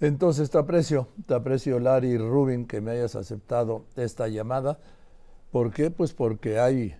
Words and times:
Entonces 0.00 0.48
te 0.48 0.58
aprecio, 0.58 1.08
te 1.26 1.34
aprecio 1.34 1.80
Larry 1.80 2.18
Rubin 2.18 2.68
que 2.68 2.80
me 2.80 2.92
hayas 2.92 3.16
aceptado 3.16 3.84
esta 3.96 4.28
llamada. 4.28 4.78
¿Por 5.50 5.72
qué? 5.72 5.90
Pues 5.90 6.14
porque 6.14 6.60
hay, 6.60 6.94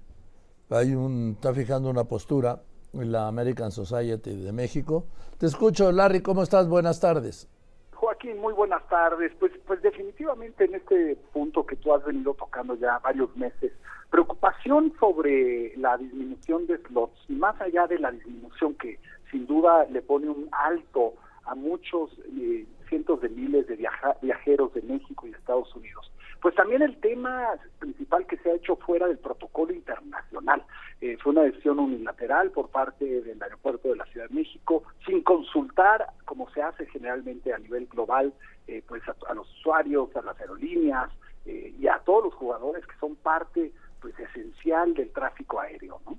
hay 0.68 0.96
un, 0.96 1.34
está 1.36 1.54
fijando 1.54 1.90
una 1.90 2.04
postura 2.04 2.60
en 2.92 3.12
la 3.12 3.28
American 3.28 3.70
Society 3.70 4.34
de 4.34 4.52
México. 4.52 5.06
Te 5.38 5.46
escucho, 5.46 5.92
Larry, 5.92 6.22
¿cómo 6.22 6.42
estás? 6.42 6.68
Buenas 6.68 6.98
tardes. 6.98 7.48
Joaquín, 7.94 8.38
muy 8.40 8.52
buenas 8.52 8.82
tardes. 8.88 9.30
Pues, 9.38 9.52
pues 9.64 9.80
definitivamente 9.80 10.64
en 10.64 10.74
este 10.74 11.16
punto 11.32 11.64
que 11.64 11.76
tú 11.76 11.94
has 11.94 12.04
venido 12.04 12.34
tocando 12.34 12.74
ya 12.74 12.98
varios 12.98 13.36
meses, 13.36 13.72
preocupación 14.10 14.92
sobre 14.98 15.76
la 15.76 15.96
disminución 15.98 16.66
de 16.66 16.78
slots, 16.78 17.18
y 17.28 17.34
más 17.34 17.60
allá 17.60 17.86
de 17.86 18.00
la 18.00 18.10
disminución 18.10 18.74
que 18.74 18.98
sin 19.30 19.46
duda 19.46 19.84
le 19.84 20.02
pone 20.02 20.28
un 20.28 20.48
alto 20.50 21.14
a 21.44 21.54
muchos 21.54 22.10
eh, 22.36 22.66
cientos 22.88 23.20
de 23.20 23.28
miles 23.28 23.66
de 23.66 23.76
viajeros 24.22 24.74
de 24.74 24.82
México 24.82 25.26
y 25.26 25.30
Estados 25.30 25.74
Unidos. 25.74 26.10
Pues 26.40 26.54
también 26.54 26.82
el 26.82 26.96
tema 27.00 27.48
principal 27.78 28.26
que 28.26 28.36
se 28.38 28.50
ha 28.50 28.54
hecho 28.54 28.76
fuera 28.76 29.08
del 29.08 29.18
protocolo 29.18 29.72
internacional. 29.72 30.64
Eh, 31.00 31.16
fue 31.22 31.32
una 31.32 31.42
decisión 31.42 31.78
unilateral 31.78 32.50
por 32.50 32.68
parte 32.70 33.04
del 33.04 33.42
aeropuerto 33.42 33.88
de 33.88 33.96
la 33.96 34.04
Ciudad 34.06 34.28
de 34.28 34.34
México, 34.34 34.84
sin 35.04 35.22
consultar, 35.22 36.06
como 36.24 36.48
se 36.50 36.62
hace 36.62 36.86
generalmente 36.86 37.52
a 37.52 37.58
nivel 37.58 37.86
global, 37.86 38.32
eh, 38.66 38.82
pues 38.86 39.02
a, 39.08 39.34
los 39.34 39.50
usuarios, 39.58 40.14
a 40.16 40.22
las 40.22 40.38
aerolíneas 40.40 41.10
eh, 41.46 41.74
y 41.78 41.88
a 41.88 41.98
todos 42.00 42.24
los 42.24 42.34
jugadores 42.34 42.86
que 42.86 42.96
son 42.98 43.16
parte 43.16 43.72
pues 44.00 44.18
esencial 44.18 44.94
del 44.94 45.10
tráfico 45.10 45.60
aéreo, 45.60 46.00
¿no? 46.06 46.18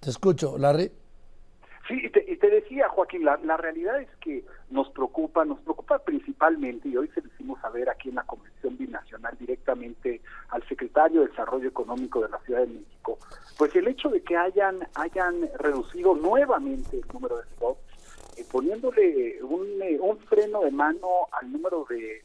Te 0.00 0.10
escucho, 0.10 0.58
Larry. 0.58 0.90
Sí, 1.88 2.02
y 2.04 2.36
te, 2.36 2.50
decía, 2.50 2.88
Joaquín, 2.88 3.24
la, 3.24 3.36
la, 3.44 3.56
realidad 3.56 4.00
es 4.00 4.08
que 4.20 4.44
nos 4.70 4.90
preocupa, 4.90 5.44
nos 5.44 5.60
preocupa 5.60 6.00
principalmente, 6.00 6.88
y 6.88 6.96
hoy 6.96 7.08
se 7.14 7.20
lo 7.20 7.28
hicimos 7.28 7.60
saber 7.60 7.88
aquí 7.88 8.08
en 8.08 8.16
la 8.16 8.24
Convención 8.24 8.76
Binacional 8.76 9.36
directamente 9.38 10.20
al 10.48 10.66
secretario 10.66 11.20
de 11.20 11.28
Desarrollo 11.28 11.68
Económico 11.68 12.20
de 12.22 12.28
la 12.28 12.40
Ciudad 12.40 12.62
de 12.62 12.74
México, 12.74 13.18
pues 13.56 13.74
el 13.76 13.86
hecho 13.86 14.08
de 14.08 14.20
que 14.20 14.36
hayan, 14.36 14.80
hayan 14.94 15.48
reducido 15.58 16.16
nuevamente 16.16 16.96
el 16.96 17.06
número 17.12 17.36
de 17.36 17.44
slots, 17.56 17.80
eh, 18.36 18.44
poniéndole 18.50 19.42
un, 19.44 19.66
eh, 19.80 19.98
un, 20.00 20.18
freno 20.18 20.62
de 20.62 20.72
mano 20.72 21.28
al 21.30 21.52
número 21.52 21.86
de 21.88 22.24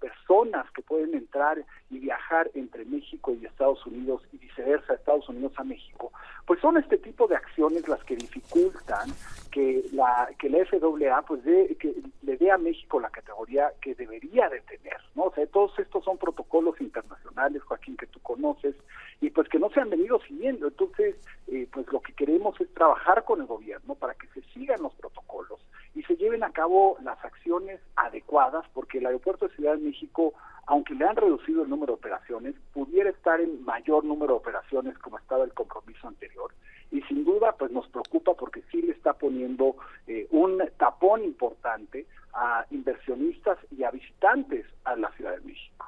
personas 0.00 0.70
que 0.70 0.82
pueden 0.82 1.14
entrar 1.14 1.64
y 1.92 1.98
viajar 1.98 2.50
entre 2.54 2.84
México 2.86 3.32
y 3.32 3.44
Estados 3.44 3.84
Unidos 3.86 4.22
y 4.32 4.38
viceversa, 4.38 4.94
Estados 4.94 5.28
Unidos 5.28 5.52
a 5.56 5.64
México, 5.64 6.10
pues 6.46 6.58
son 6.60 6.78
este 6.78 6.98
tipo 6.98 7.26
de 7.26 7.36
acciones 7.36 7.86
las 7.86 8.02
que 8.04 8.16
dificultan 8.16 9.10
que 9.50 9.84
la 9.92 10.30
que 10.38 10.48
la 10.48 10.64
FAA 10.64 11.22
pues 11.22 11.44
de, 11.44 11.76
que 11.78 11.94
le 12.22 12.36
dé 12.38 12.50
a 12.50 12.58
México 12.58 12.98
la 12.98 13.10
categoría 13.10 13.70
que 13.80 13.94
debería 13.94 14.48
de 14.48 14.60
tener, 14.62 14.96
¿no? 15.14 15.24
O 15.24 15.34
sea, 15.34 15.46
todos 15.46 15.78
estos 15.78 16.02
son 16.04 16.16
protocolos 16.16 16.80
internacionales, 16.80 17.62
Joaquín, 17.62 17.96
que 17.96 18.06
tú 18.06 18.20
conoces, 18.20 18.74
y 19.20 19.30
pues 19.30 19.48
que 19.48 19.58
no 19.58 19.68
se 19.70 19.80
han 19.80 19.90
venido 19.90 20.18
siguiendo. 20.20 20.68
Entonces, 20.68 21.14
eh, 21.48 21.68
pues 21.70 21.86
lo 21.92 22.00
que 22.00 22.14
queremos 22.14 22.58
es 22.60 22.72
trabajar 22.74 23.24
con 23.24 23.40
el 23.40 23.46
gobierno 23.46 23.94
para 23.94 24.14
que 24.14 24.26
se 24.28 24.42
sigan 24.52 24.82
los 24.82 24.94
protocolos 24.94 25.60
y 25.94 26.02
se 26.04 26.16
lleven 26.16 26.42
a 26.42 26.52
cabo 26.52 26.96
las 27.02 27.22
acciones 27.24 27.80
adecuadas, 27.96 28.64
porque 28.72 28.98
el 28.98 29.06
aeropuerto 29.06 29.46
de 29.46 29.54
Ciudad 29.54 29.76
de 29.76 29.82
México, 29.82 30.32
aunque 30.66 30.94
le 30.94 31.04
han 31.04 31.16
reducido 31.16 31.62
el 31.62 31.70
número 31.70 31.92
de 31.92 31.98
operaciones, 31.98 32.54
pudiera 32.72 33.10
estar 33.10 33.40
en 33.40 33.64
mayor 33.64 34.04
número 34.04 34.34
de 34.34 34.38
operaciones 34.38 34.96
como 34.98 35.18
estaba 35.18 35.44
el 35.44 35.52
compromiso 35.52 36.06
anterior. 36.06 36.52
Y 36.90 37.02
sin 37.02 37.24
duda, 37.24 37.52
pues 37.58 37.70
nos 37.72 37.88
preocupa 37.88 38.34
porque 38.34 38.62
sí 38.70 38.82
le 38.82 38.92
está 38.92 39.14
poniendo 39.14 39.76
eh, 40.06 40.28
un 40.30 40.62
tapón 40.76 41.24
importante 41.24 42.06
a 42.34 42.66
inversionistas 42.70 43.58
y 43.76 43.82
a 43.82 43.90
visitantes 43.90 44.66
a 44.84 44.94
la 44.96 45.10
Ciudad 45.12 45.32
de 45.32 45.40
México. 45.40 45.86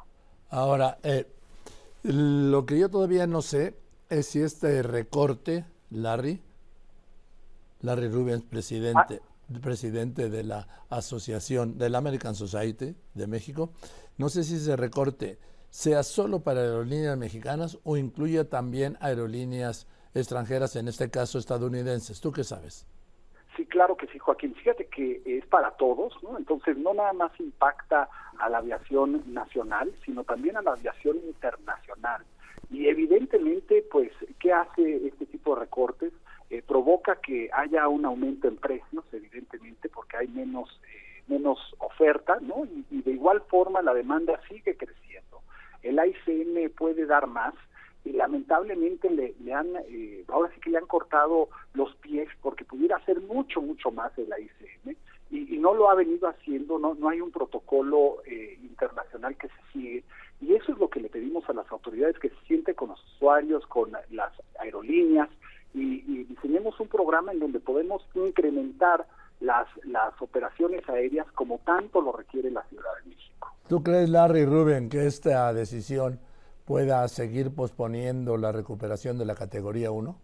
Ahora, 0.51 0.99
eh, 1.03 1.27
lo 2.03 2.67
que 2.67 2.79
yo 2.79 2.91
todavía 2.91 3.27
no 3.27 3.43
sé 3.43 3.75
es 4.09 4.27
si 4.27 4.41
este 4.41 4.83
recorte, 4.83 5.65
Larry, 5.91 6.41
Larry 7.83 8.09
Rubens, 8.09 8.45
presidente, 8.45 9.21
ah 9.23 9.34
presidente 9.61 10.31
de 10.31 10.45
la 10.45 10.67
Asociación 10.89 11.79
de 11.79 11.91
la 11.91 11.99
American 11.99 12.35
Society 12.35 12.95
de 13.15 13.27
México. 13.27 13.73
No 14.19 14.29
sé 14.29 14.45
si 14.45 14.57
ese 14.57 14.77
recorte 14.77 15.39
sea 15.71 16.03
solo 16.03 16.41
para 16.41 16.61
aerolíneas 16.61 17.19
mexicanas 17.19 17.79
o 17.85 17.97
incluye 17.97 18.45
también 18.45 18.97
aerolíneas 19.01 19.87
extranjeras, 20.15 20.77
en 20.77 20.89
este 20.89 21.11
caso 21.11 21.39
estadounidenses. 21.39 22.21
¿Tú 22.21 22.31
qué 22.31 22.45
sabes? 22.45 22.87
Sí, 23.57 23.67
claro 23.67 23.97
que 23.97 24.07
sí, 24.09 24.19
Joaquín. 24.19 24.55
Fíjate 24.55 24.87
que 24.87 25.23
es 25.25 25.47
para 25.47 25.73
todos, 25.73 26.13
¿no? 26.23 26.39
Entonces 26.39 26.77
no 26.77 26.95
nada 26.95 27.13
más 27.13 27.33
impacta 27.39 28.09
a 28.39 28.49
la 28.49 28.59
aviación 28.59 29.23
nacional, 29.33 29.93
sino 30.05 30.25
también 30.25 30.57
a 30.57 30.63
la 30.63 30.73
aviación 30.73 31.19
internacional. 31.27 32.25
Y 32.71 32.89
evidentemente, 32.89 33.85
pues, 33.91 34.11
¿qué 34.41 34.53
hace 34.53 35.07
este 35.07 35.27
tipo 35.27 35.55
de 35.55 35.61
recortes? 35.61 36.13
Eh, 37.35 37.49
que 37.49 37.51
haya 37.53 37.89
un 37.89 38.05
aumento 38.05 38.49
en 38.49 38.57
precios, 38.57 39.05
evidentemente, 39.13 39.89
porque 39.89 40.17
hay 40.17 40.29
menos 40.29 40.69
eh, 40.85 41.23
menos 41.27 41.59
oferta, 41.79 42.39
¿no? 42.41 42.67
Y, 42.91 43.03
de 43.03 43.13
igual 43.13 43.43
forma 43.49 43.83
la 43.83 43.95
demanda 43.95 44.41
sigue 44.49 44.77
creciendo. 44.77 45.43
El 45.83 45.99
ICM 45.99 46.71
puede 46.71 47.07
dar 47.07 47.27
más 47.27 47.55
y 48.05 48.13
lamentablemente 48.13 49.11
le, 49.11 49.35
han, 49.53 49.75
eh, 49.89 50.25
ahora 50.29 50.53
sí 50.55 50.61
que 50.61 50.71
le 50.71 50.79
han 50.79 50.87
cortado 50.87 51.49
los 51.73 51.95
pies 51.97 52.29
porque 52.43 52.65
pudiera 52.65 52.97
hacer 52.97 53.21
mucho, 53.23 53.61
mucho 53.63 53.91
más 53.91 54.13
el 54.19 54.29
ICM 54.29 54.97
y, 55.31 55.55
y 55.55 55.59
no 55.59 55.75
lo 55.75 55.91
ha 55.91 55.95
venido 55.95 56.29
haciendo, 56.29 56.79
no, 56.79 56.95
no 56.95 57.09
hay 57.09 57.21
un 57.21 57.31
protocolo 57.31 58.19
internacional 58.63 59.37
que 59.37 59.49
se 59.49 59.73
sigue 59.73 60.05
y 60.41 60.55
eso 60.55 60.73
es 60.73 60.79
lo 60.79 60.89
que 60.89 61.01
le 61.01 61.09
pedimos 61.09 61.49
a 61.49 61.55
las 61.55 61.71
autoridades 61.73 62.19
que 62.19 62.29
se 62.29 62.47
siente 62.47 62.75
con 62.75 62.91
los 62.91 63.03
usuarios, 63.15 63.67
con 63.67 63.93
las 64.11 64.33
aerolíneas, 64.61 65.31
y, 65.75 66.25
diseñemos 66.25 66.79
un 66.81 66.89
programa 66.89 67.33
en 67.33 67.41
donde 67.41 67.61
podemos 67.61 68.03
incrementar 68.15 69.07
las, 69.41 69.67
las 69.85 70.21
operaciones 70.21 70.89
aéreas 70.89 71.27
como 71.33 71.59
tanto 71.59 72.01
lo 72.01 72.13
requiere 72.13 72.51
la 72.51 72.63
Ciudad 72.65 72.91
de 73.03 73.11
México. 73.11 73.49
¿Tú 73.69 73.83
crees, 73.83 74.09
Larry 74.09 74.45
Rubén, 74.45 74.89
que 74.89 75.07
esta 75.07 75.53
decisión 75.53 76.21
pueda 76.65 77.07
seguir 77.09 77.55
posponiendo 77.55 78.37
la 78.37 78.53
recuperación 78.53 79.19
de 79.19 79.27
la 79.27 79.35
categoría 79.35 79.91
1? 79.91 80.17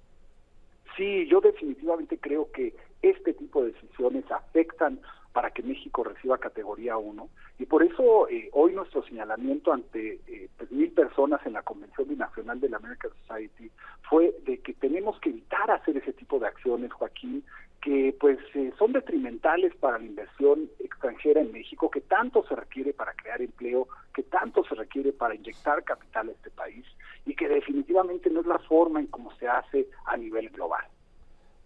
Sí, 0.96 1.26
yo 1.28 1.40
definitivamente 1.40 2.18
creo 2.18 2.50
que 2.52 2.74
este 3.02 3.32
tipo 3.34 3.62
de 3.62 3.72
decisiones 3.72 4.30
afectan 4.30 5.00
para 5.32 5.50
que 5.50 5.62
México 5.62 6.04
reciba 6.04 6.38
categoría 6.38 6.96
1. 6.96 7.28
Y 7.58 7.66
por 7.66 7.82
eso 7.82 8.28
eh, 8.28 8.48
hoy 8.52 8.72
nuestro 8.72 9.02
señalamiento 9.04 9.72
ante 9.72 10.20
eh, 10.26 10.48
mil 10.70 10.90
personas 10.92 11.40
en 11.46 11.52
la 11.52 11.62
Convención 11.62 12.08
Binacional 12.08 12.60
de 12.60 12.68
la 12.68 12.78
American 12.78 13.10
Society 13.26 13.70
fue 14.08 14.34
de 14.44 14.58
que 14.58 14.72
tenemos 14.74 15.18
que 15.20 15.30
evitar 15.30 15.70
hacer 15.70 15.96
ese 15.96 16.12
tipo 16.12 16.38
de 16.38 16.48
acciones, 16.48 16.92
Joaquín, 16.92 17.44
que 17.80 18.14
pues 18.18 18.38
eh, 18.54 18.72
son 18.78 18.92
detrimentales 18.92 19.74
para 19.76 19.98
la 19.98 20.04
inversión 20.04 20.68
extranjera 20.78 21.40
en 21.40 21.52
México, 21.52 21.90
que 21.90 22.02
tanto 22.02 22.44
se 22.46 22.54
requiere 22.54 22.92
para 22.92 23.14
crear 23.14 23.40
empleo, 23.40 23.88
que 24.14 24.22
tanto 24.24 24.64
se 24.64 24.74
requiere 24.74 25.12
para 25.12 25.34
inyectar 25.34 25.82
capital 25.84 26.28
a 26.28 26.32
este 26.32 26.50
país 26.50 26.84
y 27.24 27.34
que 27.34 27.48
definitivamente 27.48 28.28
no 28.30 28.40
es 28.40 28.46
la 28.46 28.58
forma 28.58 29.00
en 29.00 29.06
cómo 29.06 29.34
se 29.36 29.48
hace 29.48 29.88
a 30.06 30.16
nivel 30.16 30.50
global. 30.50 30.84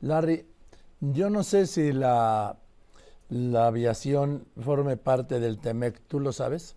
Larry, 0.00 0.44
yo 1.00 1.31
no 1.31 1.42
sé 1.42 1.66
si 1.66 1.92
la 1.92 2.56
la 3.28 3.66
aviación 3.66 4.46
forme 4.62 4.96
parte 4.96 5.40
del 5.40 5.58
TEMEC, 5.58 6.00
¿tú 6.08 6.20
lo 6.20 6.32
sabes? 6.32 6.76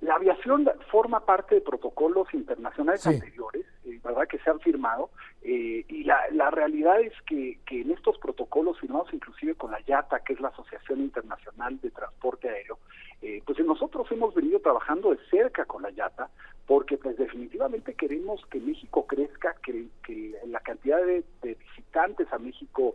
La 0.00 0.16
aviación 0.16 0.70
forma 0.90 1.24
parte 1.24 1.54
de 1.54 1.60
protocolos 1.62 2.32
internacionales 2.34 3.06
anteriores, 3.06 3.64
eh, 3.84 3.98
¿verdad? 4.04 4.28
Que 4.28 4.38
se 4.38 4.50
han 4.50 4.60
firmado, 4.60 5.10
eh, 5.42 5.84
y 5.88 6.04
la, 6.04 6.18
la 6.32 6.50
realidad 6.50 7.00
es 7.00 7.14
que, 7.26 7.58
que 7.66 7.80
en 7.80 7.90
estos 7.90 8.18
protocolos 8.18 8.78
firmados 8.78 9.12
inclusive 9.14 9.54
con 9.54 9.70
la 9.70 9.80
IATA, 9.80 10.20
que 10.20 10.34
es 10.34 10.40
la 10.40 10.48
Asociación 10.48 11.00
Internacional 11.00 11.80
de 11.80 11.90
Transporte 11.90 12.50
Aéreo, 12.50 12.78
eh, 13.22 13.42
pues 13.46 13.58
nosotros 13.60 14.06
hemos 14.10 14.34
venido 14.34 14.60
trabajando 14.60 15.10
de 15.10 15.18
cerca 15.30 15.64
con 15.64 15.82
la 15.82 15.90
IATA, 15.90 16.28
porque 16.66 16.98
pues 16.98 17.16
definitivamente 17.16 17.94
queremos 17.94 18.44
que 18.50 18.60
México 18.60 19.06
crezca, 19.06 19.54
que, 19.62 19.86
que 20.04 20.34
la 20.46 20.60
cantidad 20.60 20.98
de, 20.98 21.24
de 21.42 21.54
visitantes 21.54 22.30
a 22.32 22.38
México 22.38 22.94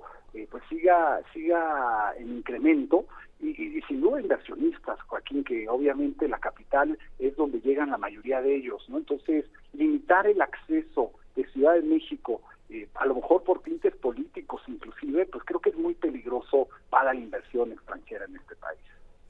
siga 0.70 1.22
siga 1.34 2.14
en 2.18 2.38
incremento 2.38 3.06
y, 3.42 3.82
sin 3.88 4.02
duda 4.02 4.22
inversionistas, 4.22 5.02
Joaquín, 5.04 5.44
que 5.44 5.68
obviamente 5.70 6.28
la 6.28 6.40
capital 6.40 6.98
es 7.20 7.36
donde 7.38 7.62
llegan 7.62 7.90
la 7.90 7.98
mayoría 7.98 8.42
de 8.42 8.56
ellos, 8.56 8.84
¿no? 8.90 8.98
Entonces, 8.98 9.46
limitar 9.74 10.28
el 10.28 10.42
acceso 10.42 11.12
de 11.36 11.46
Ciudad 11.52 11.76
de 11.76 11.84
México, 11.84 12.42
eh, 12.70 12.88
a 12.96 13.06
lo 13.06 13.16
mejor 13.16 13.44
por 13.44 13.62
tintes 13.62 13.96
políticos 13.96 14.62
inclusive, 14.68 15.26
pues 15.26 15.44
creo 15.46 15.60
que 15.60 15.70
es 15.70 15.78
muy 15.78 15.94
peligroso 15.96 16.68
para 16.90 17.14
la 17.14 17.20
inversión 17.20 17.72
extranjera 17.72 18.26
en 18.26 18.36
este 18.36 18.56
país. 18.56 18.80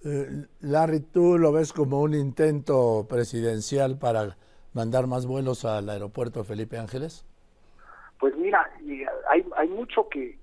Eh, 0.03 0.45
Larry, 0.61 1.01
¿tú 1.01 1.37
lo 1.37 1.51
ves 1.51 1.71
como 1.73 2.01
un 2.01 2.13
intento 2.13 3.05
presidencial 3.07 3.99
para 3.99 4.37
mandar 4.73 5.07
más 5.07 5.25
vuelos 5.25 5.65
al 5.65 5.89
aeropuerto 5.89 6.43
Felipe 6.43 6.77
Ángeles? 6.77 7.25
Pues 8.19 8.35
mira, 8.35 8.69
hay, 9.29 9.45
hay 9.55 9.67
mucho 9.67 10.07
que, 10.09 10.37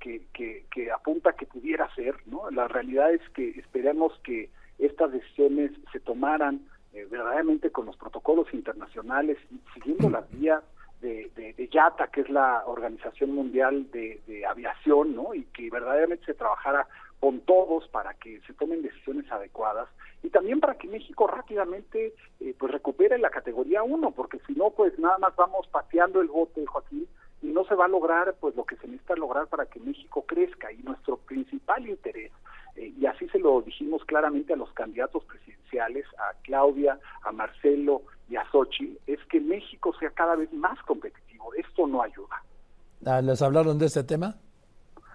apunta 0.94 1.32
que 1.32 1.46
pudiera 1.46 1.92
ser, 1.94 2.16
¿no? 2.26 2.50
La 2.50 2.68
realidad 2.68 3.12
es 3.12 3.22
que 3.30 3.50
esperemos 3.50 4.12
que 4.24 4.50
estas 4.78 5.12
decisiones 5.12 5.72
se 5.92 6.00
tomaran 6.00 6.60
eh, 6.92 7.06
verdaderamente 7.10 7.70
con 7.70 7.86
los 7.86 7.96
protocolos 7.96 8.52
internacionales, 8.52 9.38
siguiendo 9.74 10.10
las 10.10 10.30
vías 10.38 10.62
de, 11.00 11.30
de, 11.34 11.68
IATA, 11.70 12.08
que 12.08 12.22
es 12.22 12.30
la 12.30 12.64
Organización 12.66 13.32
Mundial 13.34 13.90
de, 13.90 14.20
de, 14.26 14.46
Aviación, 14.46 15.14
¿no? 15.14 15.34
Y 15.34 15.44
que 15.44 15.68
verdaderamente 15.70 16.24
se 16.26 16.34
trabajara 16.34 16.86
con 17.20 17.40
todos 17.40 17.88
para 17.88 18.14
que 18.14 18.40
se 18.46 18.52
tomen 18.54 18.82
decisiones 18.82 19.30
adecuadas 19.30 19.88
y 20.22 20.30
también 20.30 20.60
para 20.60 20.76
que 20.76 20.88
México 20.88 21.26
rápidamente 21.26 22.14
eh, 22.40 22.54
pues 22.58 22.72
recupere 22.72 23.18
la 23.18 23.30
categoría 23.30 23.82
1, 23.82 24.10
porque 24.12 24.38
si 24.46 24.54
no, 24.54 24.70
pues 24.70 24.98
nada 24.98 25.18
más 25.18 25.34
vamos 25.36 25.66
pateando 25.68 26.20
el 26.20 26.28
bote, 26.28 26.64
Joaquín, 26.66 27.06
y 27.46 27.52
no 27.52 27.64
se 27.64 27.74
va 27.74 27.84
a 27.84 27.88
lograr 27.88 28.34
pues 28.40 28.56
lo 28.56 28.64
que 28.64 28.76
se 28.76 28.88
necesita 28.88 29.14
lograr 29.14 29.46
para 29.46 29.66
que 29.66 29.80
México 29.80 30.24
crezca 30.26 30.72
y 30.72 30.82
nuestro 30.82 31.16
principal 31.18 31.86
interés 31.88 32.32
eh, 32.76 32.92
y 32.98 33.06
así 33.06 33.28
se 33.28 33.38
lo 33.38 33.62
dijimos 33.62 34.04
claramente 34.04 34.52
a 34.52 34.56
los 34.56 34.70
candidatos 34.72 35.24
presidenciales, 35.24 36.04
a 36.18 36.34
Claudia, 36.42 36.98
a 37.22 37.32
Marcelo 37.32 38.02
y 38.28 38.36
a 38.36 38.50
Sochi, 38.50 38.98
es 39.06 39.18
que 39.30 39.40
México 39.40 39.94
sea 39.98 40.10
cada 40.10 40.36
vez 40.36 40.52
más 40.52 40.78
competitivo. 40.82 41.54
Esto 41.54 41.86
no 41.86 42.02
ayuda. 42.02 42.42
Ah, 43.04 43.22
¿Les 43.22 43.40
hablaron 43.40 43.78
de 43.78 43.86
este 43.86 44.04
tema? 44.04 44.36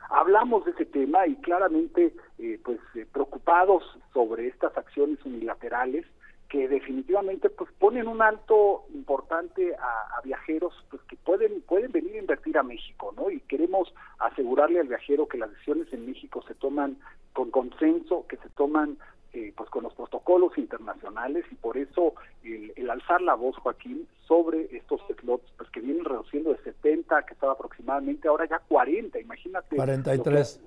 Hablamos 0.09 0.65
de 0.65 0.71
ese 0.71 0.85
tema 0.85 1.27
y 1.27 1.35
claramente 1.37 2.13
eh, 2.39 2.59
pues 2.63 2.79
eh, 2.95 3.05
preocupados 3.11 3.83
sobre 4.13 4.47
estas 4.47 4.75
acciones 4.77 5.23
unilaterales 5.23 6.05
que 6.51 6.67
definitivamente 6.67 7.49
pues 7.49 7.71
ponen 7.79 8.09
un 8.09 8.21
alto 8.21 8.83
importante 8.93 9.73
a, 9.73 10.19
viajeros 10.21 10.73
pues 10.89 11.01
que 11.03 11.15
pueden 11.15 11.61
pueden 11.61 11.91
venir 11.91 12.15
a 12.15 12.19
invertir 12.19 12.57
a 12.57 12.63
México 12.63 13.13
no 13.15 13.31
y 13.31 13.39
queremos 13.39 13.91
asegurarle 14.19 14.81
al 14.81 14.87
viajero 14.87 15.27
que 15.27 15.37
las 15.37 15.49
decisiones 15.49 15.91
en 15.93 16.05
México 16.05 16.43
se 16.47 16.53
toman 16.53 16.97
con 17.31 17.49
consenso 17.51 18.27
que 18.27 18.35
se 18.37 18.49
toman 18.49 18.97
eh, 19.33 19.53
pues 19.55 19.69
con 19.69 19.83
los 19.83 19.93
protocolos 19.93 20.57
internacionales 20.57 21.45
y 21.51 21.55
por 21.55 21.77
eso 21.77 22.15
el, 22.43 22.89
alzar 22.89 23.21
la 23.21 23.35
voz 23.35 23.55
Joaquín 23.55 24.05
sobre 24.27 24.75
estos 24.75 25.01
slots 25.21 25.49
pues 25.57 25.69
que 25.71 25.79
vienen 25.79 26.03
reduciendo 26.03 26.51
de 26.51 26.57
70 26.63 27.23
que 27.23 27.33
estaba 27.33 27.53
aproximadamente 27.53 28.27
ahora 28.27 28.45
ya 28.47 28.59
40 28.59 29.19
imagínate 29.21 29.77
43 29.77 30.61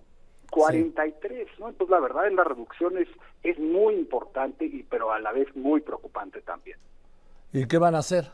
43, 0.50 1.48
¿no? 1.58 1.68
Entonces 1.68 1.90
la 1.90 2.00
verdad 2.00 2.26
es 2.26 2.34
la 2.34 2.44
reducción 2.44 2.98
es, 2.98 3.08
es 3.42 3.58
muy 3.58 3.94
importante 3.94 4.64
y 4.64 4.82
pero 4.82 5.12
a 5.12 5.18
la 5.18 5.32
vez 5.32 5.54
muy 5.56 5.80
preocupante 5.80 6.40
también. 6.42 6.78
¿Y 7.52 7.66
qué 7.66 7.78
van 7.78 7.94
a 7.94 7.98
hacer? 7.98 8.30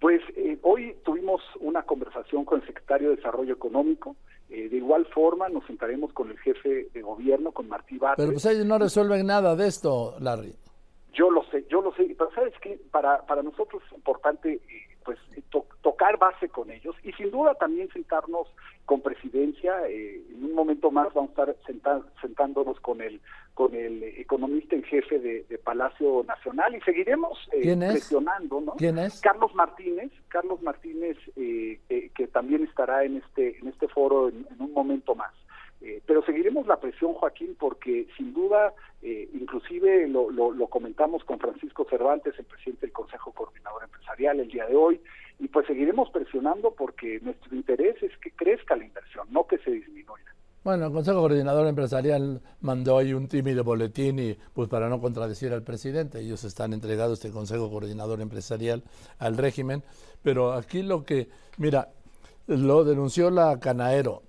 Pues 0.00 0.20
eh, 0.36 0.58
hoy 0.62 0.96
tuvimos 1.04 1.42
una 1.60 1.82
conversación 1.82 2.44
con 2.44 2.60
el 2.60 2.66
secretario 2.66 3.10
de 3.10 3.16
Desarrollo 3.16 3.52
Económico. 3.52 4.16
Eh, 4.48 4.68
de 4.68 4.76
igual 4.76 5.04
forma 5.06 5.48
nos 5.48 5.66
sentaremos 5.66 6.12
con 6.12 6.30
el 6.30 6.38
jefe 6.38 6.88
de 6.94 7.02
gobierno, 7.02 7.52
con 7.52 7.68
Martí 7.68 7.98
Batres. 7.98 8.24
Pero 8.24 8.32
pues 8.32 8.46
ellos 8.46 8.64
no 8.64 8.78
resuelven 8.78 9.26
nada 9.26 9.56
de 9.56 9.66
esto, 9.66 10.14
Larry. 10.20 10.54
Yo 11.12 11.30
lo 11.30 11.42
sé, 11.50 11.66
yo 11.68 11.82
lo 11.82 11.92
sé. 11.94 12.14
Pero 12.16 12.30
sabes 12.32 12.54
que 12.60 12.80
para, 12.90 13.26
para 13.26 13.42
nosotros 13.42 13.82
es 13.86 13.92
importante 13.92 14.54
eh, 14.54 14.87
base 16.18 16.48
con 16.48 16.70
ellos 16.70 16.94
y 17.02 17.12
sin 17.12 17.30
duda 17.30 17.54
también 17.54 17.88
sentarnos 17.92 18.48
con 18.84 19.00
presidencia. 19.00 19.88
Eh, 19.88 20.22
en 20.30 20.44
un 20.44 20.54
momento 20.54 20.90
más 20.90 21.12
vamos 21.14 21.30
a 21.38 21.50
estar 21.70 22.02
sentándonos 22.20 22.80
con 22.80 23.00
el 23.00 23.20
con 23.54 23.74
el 23.74 24.04
economista 24.04 24.76
en 24.76 24.84
jefe 24.84 25.18
de, 25.18 25.58
Palacio 25.64 26.24
Nacional 26.26 26.74
y 26.76 26.80
seguiremos 26.82 27.36
eh, 27.52 27.76
presionando, 27.76 28.60
¿no? 28.60 28.72
¿Quién 28.76 28.98
es? 28.98 29.20
Carlos 29.20 29.52
Martínez, 29.54 30.12
Carlos 30.28 30.62
Martínez 30.62 31.16
eh, 31.36 31.80
que 32.14 32.26
también 32.28 32.64
estará 32.64 33.04
en 33.04 33.16
este 33.16 33.58
en 33.58 33.68
este 33.68 33.88
foro 33.88 34.28
en, 34.28 34.46
un 34.58 34.72
momento 34.72 35.14
más. 35.14 35.32
Pero 36.06 36.22
seguiremos 36.24 36.66
la 36.66 36.78
presión, 36.78 37.14
Joaquín, 37.14 37.56
porque 37.58 38.06
sin 38.16 38.32
duda, 38.32 38.74
inclusive 39.02 40.08
lo, 40.08 40.30
lo, 40.30 40.52
lo 40.52 40.66
comentamos 40.68 41.24
con 41.24 41.38
Francisco 41.38 41.86
Cervantes, 41.88 42.34
el 42.38 42.44
presidente 42.44 42.86
del 42.86 42.92
Consejo 42.92 43.32
Coordinador 43.32 43.84
Empresarial, 43.84 44.40
el 44.40 44.48
día 44.48 44.66
de 44.66 44.76
hoy, 44.76 45.00
y 45.38 45.48
pues 45.48 45.66
seguiremos 45.66 46.10
presionando 46.10 46.72
porque 46.72 47.20
nuestro 47.20 47.54
interés 47.54 48.02
es 48.02 48.16
que 48.18 48.30
crezca 48.32 48.76
la 48.76 48.84
inversión, 48.84 49.28
no 49.30 49.46
que 49.46 49.58
se 49.58 49.70
disminuya. 49.70 50.24
Bueno, 50.64 50.86
el 50.86 50.92
Consejo 50.92 51.20
Coordinador 51.20 51.66
Empresarial 51.68 52.42
mandó 52.60 52.98
ahí 52.98 53.14
un 53.14 53.28
tímido 53.28 53.62
boletín 53.64 54.18
y 54.18 54.36
pues 54.52 54.68
para 54.68 54.88
no 54.88 55.00
contradecir 55.00 55.52
al 55.52 55.62
presidente, 55.62 56.20
ellos 56.20 56.44
están 56.44 56.72
entregados 56.72 57.20
este 57.20 57.30
Consejo 57.30 57.70
Coordinador 57.70 58.20
Empresarial 58.20 58.82
al 59.18 59.38
régimen, 59.38 59.82
pero 60.22 60.52
aquí 60.52 60.82
lo 60.82 61.04
que, 61.04 61.28
mira, 61.56 61.88
lo 62.48 62.84
denunció 62.84 63.30
la 63.30 63.60
Canaero, 63.60 64.22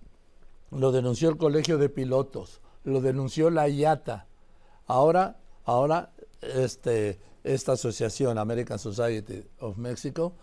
lo 0.71 0.91
denunció 0.91 1.29
el 1.29 1.37
Colegio 1.37 1.77
de 1.77 1.89
Pilotos, 1.89 2.61
lo 2.83 3.01
denunció 3.01 3.49
la 3.49 3.67
IATA. 3.67 4.27
Ahora, 4.87 5.37
ahora 5.65 6.11
este 6.41 7.19
esta 7.43 7.73
asociación 7.73 8.37
American 8.37 8.79
Society 8.79 9.43
of 9.59 9.77
Mexico 9.77 10.33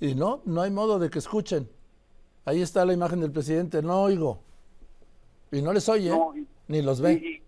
y 0.00 0.14
no, 0.14 0.40
no 0.44 0.62
hay 0.62 0.70
modo 0.70 0.98
de 0.98 1.10
que 1.10 1.18
escuchen. 1.18 1.68
Ahí 2.44 2.60
está 2.60 2.84
la 2.84 2.92
imagen 2.92 3.20
del 3.20 3.32
presidente, 3.32 3.82
no 3.82 4.02
oigo. 4.02 4.40
Y 5.50 5.62
no 5.62 5.72
les 5.72 5.88
oye, 5.88 6.12
ni 6.68 6.82
los 6.82 7.00
ve. 7.00 7.14
Y, 7.14 7.42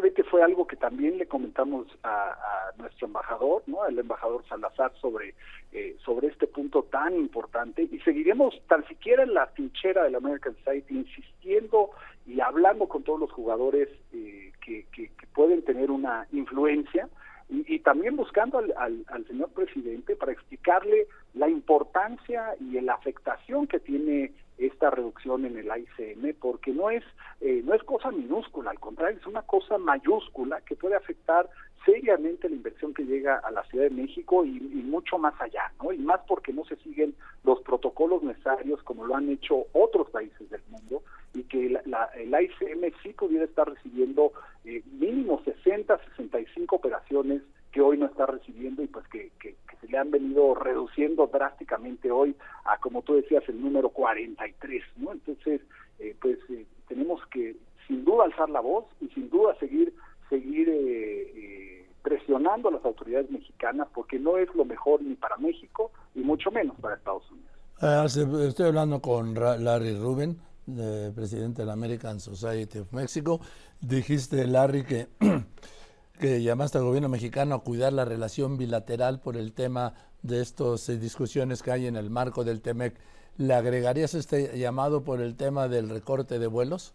definitivamente 0.00 0.24
fue 0.24 0.42
algo 0.42 0.66
que 0.66 0.76
también 0.76 1.18
le 1.18 1.26
comentamos 1.26 1.86
a, 2.02 2.36
nuestro 2.78 3.06
embajador, 3.06 3.62
¿no? 3.66 3.84
El 3.86 3.98
embajador 3.98 4.44
Salazar 4.48 4.92
sobre, 5.00 5.34
eh, 5.72 5.96
sobre 6.04 6.28
este 6.28 6.46
punto 6.46 6.84
tan 6.84 7.14
importante. 7.14 7.82
Y 7.82 7.98
seguiremos 8.00 8.54
tan 8.66 8.86
siquiera 8.88 9.22
en 9.22 9.34
la 9.34 9.46
trinchera 9.52 10.04
del 10.04 10.14
American 10.14 10.56
Society 10.56 10.96
insistiendo 10.96 11.90
y 12.26 12.40
hablando 12.40 12.88
con 12.88 13.02
todos 13.02 13.20
los 13.20 13.30
jugadores 13.32 13.88
eh, 14.12 14.52
que, 14.64 14.86
pueden 15.34 15.62
tener 15.62 15.90
una 15.90 16.26
influencia 16.32 17.08
y, 17.48 17.78
también 17.78 18.16
buscando 18.16 18.58
al, 18.58 19.04
al, 19.08 19.26
señor 19.26 19.50
presidente 19.50 20.14
para 20.14 20.32
explicarle 20.32 21.06
la 21.32 21.48
importancia 21.48 22.54
y 22.60 22.78
la 22.80 22.94
afectación 22.94 23.66
que 23.66 23.80
tiene 23.80 24.32
esta 24.58 24.90
reducción 24.90 25.44
en 25.44 25.56
el 25.56 25.66
ICM, 25.66 26.34
porque 26.40 26.72
no 26.72 26.90
es 26.90 27.04
eh, 27.40 27.62
no 27.64 27.74
es 27.74 27.82
cosa 27.82 28.10
minúscula, 28.10 28.70
al 28.70 28.78
contrario, 28.78 29.18
es 29.18 29.26
una 29.26 29.42
cosa 29.42 29.78
mayúscula 29.78 30.60
que 30.60 30.76
puede 30.76 30.94
afectar 30.94 31.48
seriamente 31.84 32.48
la 32.48 32.56
inversión 32.56 32.94
que 32.94 33.04
llega 33.04 33.38
a 33.38 33.50
la 33.50 33.64
Ciudad 33.64 33.84
de 33.84 33.90
México 33.90 34.44
y, 34.44 34.60
mucho 34.92 35.18
más 35.18 35.34
allá, 35.40 35.72
¿no? 35.82 35.92
Y 35.92 35.98
más 35.98 36.20
porque 36.28 36.52
no 36.52 36.64
se 36.66 36.76
siguen 36.76 37.14
los 37.44 37.60
protocolos 37.62 38.22
necesarios 38.22 38.82
como 38.82 39.06
lo 39.06 39.16
han 39.16 39.28
hecho 39.30 39.66
otros 39.72 40.10
países 40.10 40.50
del 40.50 40.60
mundo 40.68 41.02
y 41.34 41.44
que 41.44 41.80
la, 41.86 42.04
el 42.14 42.28
ICM 42.28 42.92
sí 43.02 43.14
pudiera 43.14 43.46
estar 43.46 43.68
recibiendo 43.68 44.32
eh, 44.64 44.82
mínimo 44.92 45.42
60, 45.44 45.98
65 46.10 46.76
operaciones 46.76 47.42
que 47.72 47.80
hoy 47.80 47.96
no 47.98 48.06
está 48.06 48.26
recibiendo 48.26 48.82
y 48.82 48.86
pues 48.86 49.06
que, 49.08 49.32
que, 49.40 49.56
se 49.80 49.88
le 49.88 49.98
han 49.98 50.12
venido 50.12 50.54
reduciendo 50.54 51.26
drásticamente 51.26 52.10
hoy 52.12 52.36
a, 52.64 52.78
como 52.78 53.02
tú 53.02 53.14
decías, 53.14 53.42
el 53.48 53.60
número 53.60 53.88
43, 53.88 54.84
¿no? 54.98 55.10
Entonces, 55.12 55.60
eh, 55.98 56.14
pues 56.20 56.38
eh, 56.50 56.64
tenemos 56.86 57.20
que 57.32 57.56
sin 57.88 58.04
duda 58.04 58.26
alzar 58.26 58.48
la 58.48 58.60
voz 58.60 58.84
y 59.00 59.08
sin 59.08 59.28
duda 59.28 59.58
seguir 59.58 59.92
seguir 60.28 60.68
eh, 60.70 61.84
presionando 62.02 62.68
a 62.68 62.72
las 62.72 62.84
autoridades 62.84 63.28
mexicanas 63.30 63.88
porque 63.92 64.20
no 64.20 64.38
es 64.38 64.54
lo 64.54 64.64
mejor 64.64 65.02
ni 65.02 65.14
para 65.14 65.36
México 65.36 65.90
y 66.14 66.20
mucho 66.20 66.50
menos 66.50 66.76
para 66.80 66.94
Estados 66.94 67.28
Unidos. 67.30 67.50
Ah, 67.80 68.06
estoy 68.06 68.66
hablando 68.66 69.00
con 69.02 69.34
Larry 69.34 69.96
Rubin, 69.98 70.38
presidente 71.14 71.62
de 71.62 71.66
la 71.66 71.72
American 71.72 72.20
Society 72.20 72.78
of 72.78 72.92
Mexico. 72.92 73.40
Dijiste, 73.80 74.46
Larry, 74.46 74.84
que 74.84 75.08
que 76.22 76.40
llamaste 76.40 76.78
al 76.78 76.84
gobierno 76.84 77.08
mexicano 77.08 77.56
a 77.56 77.64
cuidar 77.64 77.92
la 77.92 78.04
relación 78.04 78.56
bilateral 78.56 79.18
por 79.18 79.36
el 79.36 79.52
tema 79.52 79.94
de 80.22 80.40
estas 80.40 80.88
eh, 80.88 80.96
discusiones 80.96 81.64
que 81.64 81.72
hay 81.72 81.88
en 81.88 81.96
el 81.96 82.10
marco 82.10 82.44
del 82.44 82.62
TEMEC. 82.62 82.94
¿Le 83.38 83.54
agregarías 83.54 84.14
este 84.14 84.56
llamado 84.56 85.02
por 85.02 85.20
el 85.20 85.36
tema 85.36 85.66
del 85.66 85.90
recorte 85.90 86.38
de 86.38 86.46
vuelos? 86.46 86.94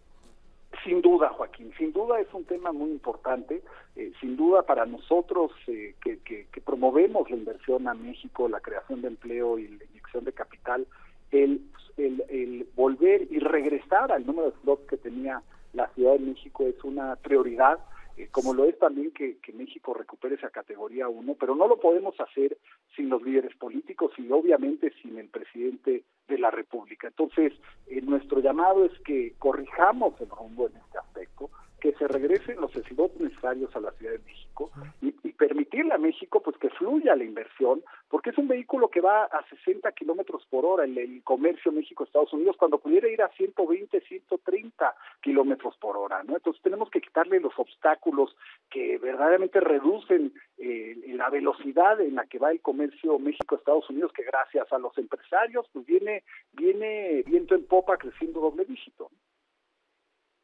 Sin 0.85 1.01
duda, 1.01 1.27
Joaquín, 1.27 1.73
sin 1.77 1.91
duda 1.91 2.21
es 2.21 2.33
un 2.33 2.45
tema 2.45 2.71
muy 2.71 2.89
importante, 2.89 3.61
eh, 3.97 4.13
sin 4.21 4.37
duda 4.37 4.63
para 4.63 4.85
nosotros 4.85 5.51
eh, 5.67 5.95
que, 6.01 6.47
promovemos 6.63 7.29
la 7.29 7.35
inversión 7.35 7.85
a 7.89 7.93
México, 7.93 8.47
la 8.47 8.61
creación 8.61 9.01
de 9.01 9.09
empleo 9.09 9.59
y 9.59 9.67
la 9.67 9.83
inyección 9.91 10.23
de 10.23 10.31
capital, 10.31 10.87
el, 11.31 11.59
el, 11.97 12.23
el 12.29 12.67
volver 12.77 13.27
y 13.29 13.39
regresar 13.39 14.09
al 14.09 14.25
número 14.25 14.51
de 14.51 14.57
slots 14.61 14.87
que 14.87 14.95
tenía 14.95 15.41
la 15.73 15.89
Ciudad 15.89 16.13
de 16.13 16.19
México 16.19 16.63
es 16.65 16.81
una 16.85 17.17
prioridad 17.17 17.79
eh, 18.17 18.29
como 18.31 18.53
lo 18.53 18.65
es 18.65 18.77
también 18.79 19.11
que, 19.11 19.37
México 19.53 19.93
recupere 19.93 20.35
esa 20.35 20.49
categoría 20.49 21.07
1, 21.07 21.35
pero 21.39 21.55
no 21.55 21.67
lo 21.67 21.79
podemos 21.79 22.19
hacer 22.19 22.57
sin 22.95 23.09
los 23.09 23.23
líderes 23.23 23.55
políticos 23.55 24.11
y 24.17 24.29
obviamente 24.31 24.93
sin 25.01 25.17
el 25.17 25.29
presidente 25.29 26.03
de 26.27 26.37
la 26.37 26.51
República. 26.51 27.07
Entonces, 27.07 27.53
eh, 27.87 28.01
nuestro 28.01 28.39
llamado 28.39 28.85
es 28.85 28.91
que 29.01 29.33
corrijamos 29.39 30.19
el 30.21 30.29
rumbo 30.29 30.67
en 30.67 30.77
este 30.77 30.97
aspecto, 30.99 31.49
que 31.79 31.93
se 31.93 32.07
regresen 32.07 32.59
los 32.59 32.71
slots 32.71 33.19
necesarios 33.19 33.75
a 33.75 33.79
la 33.79 33.91
Ciudad 33.91 34.13
de 34.13 34.19
México 34.19 34.71
y, 35.01 35.11
permitirle 35.37 35.93
a 35.93 35.99
México 35.99 36.41
pues 36.41 36.57
que 36.57 36.71
fluya 36.71 37.15
la 37.15 37.23
inversión, 37.23 37.83
porque 38.09 38.31
es 38.31 38.37
un 38.39 38.47
vehículo 38.47 38.89
que 38.89 39.01
va 39.01 39.25
a 39.25 39.45
60 39.49 39.91
kilómetros 39.91 40.43
por 40.49 40.65
hora 40.65 40.85
en 40.85 40.97
el 40.97 41.23
comercio 41.23 41.71
México-Estados 41.71 42.33
Unidos, 42.33 42.55
cuando 42.57 42.79
pudiera 42.79 43.07
ir 43.07 43.21
a 43.21 43.29
120, 43.29 44.01
130 44.01 44.95
kilómetros 45.21 45.77
por 45.77 45.95
hora, 45.95 46.23
¿no? 46.23 46.35
Entonces 46.35 46.59
tenemos 46.63 46.89
que 46.89 47.01
quitarle 47.01 47.39
los 47.39 47.53
obstáculos 47.57 48.35
que 48.71 48.97
verdaderamente 48.97 49.59
reducen 49.59 50.33
eh, 50.57 50.95
la 51.13 51.29
velocidad 51.29 52.01
en 52.01 52.15
la 52.15 52.25
que 52.25 52.39
va 52.39 52.51
el 52.51 52.61
comercio 52.61 53.19
México-Estados 53.19 53.87
Unidos, 53.91 54.11
que 54.13 54.23
gracias 54.23 54.73
a 54.73 54.79
los 54.79 54.97
empresarios 54.97 55.67
pues 55.71 55.85
viene, 55.85 56.23
viene 56.53 57.23
viento 57.27 57.53
en 57.53 57.65
popa 57.65 57.97
creciendo 57.97 58.41
doble 58.41 58.65
dígito. 58.65 59.11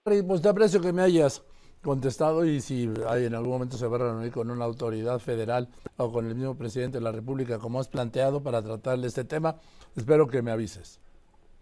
Pues 0.05 0.41
te 0.41 0.49
aprecio 0.49 0.81
que 0.81 0.91
me 0.91 1.01
hayas 1.01 1.41
contestado 1.81 2.43
y 2.43 2.59
si 2.59 2.91
hay 3.07 3.23
en 3.23 3.35
algún 3.35 3.53
momento 3.53 3.77
se 3.77 3.87
va 3.87 3.95
a 3.95 3.99
reunir 3.99 4.33
con 4.33 4.51
una 4.51 4.65
autoridad 4.65 5.17
federal 5.19 5.69
o 5.95 6.11
con 6.11 6.27
el 6.27 6.35
mismo 6.35 6.57
presidente 6.57 6.97
de 6.97 7.03
la 7.05 7.13
República 7.13 7.57
como 7.57 7.79
has 7.79 7.87
planteado 7.87 8.43
para 8.43 8.61
tratarle 8.61 9.07
este 9.07 9.23
tema, 9.23 9.55
espero 9.95 10.27
que 10.27 10.41
me 10.41 10.51
avises. 10.51 10.99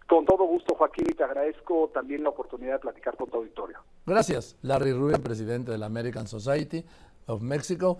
Con 0.08 0.24
todo 0.26 0.44
gusto, 0.44 0.74
Joaquín, 0.74 1.06
y 1.08 1.14
te 1.14 1.22
agradezco 1.22 1.92
también 1.94 2.24
la 2.24 2.30
oportunidad 2.30 2.72
de 2.72 2.78
platicar 2.80 3.16
con 3.16 3.30
tu 3.30 3.36
auditorio. 3.36 3.78
Gracias. 4.06 4.56
Larry 4.62 4.92
Rubin, 4.92 5.22
presidente 5.22 5.70
de 5.70 5.78
la 5.78 5.86
American 5.86 6.26
Society 6.26 6.84
of 7.26 7.42
Mexico. 7.42 7.90